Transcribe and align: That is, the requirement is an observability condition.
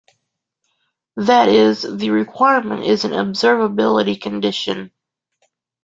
That 1.17 1.47
is, 1.49 1.83
the 1.83 2.09
requirement 2.09 2.85
is 2.85 3.05
an 3.05 3.11
observability 3.11 4.19
condition. 4.19 4.89